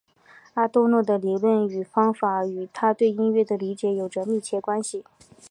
[0.55, 5.03] 阿多诺的理论方法与他对音乐的理解有着密切联系。